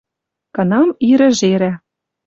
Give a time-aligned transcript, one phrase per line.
[0.55, 1.73] Кынам ирӹ жерӓ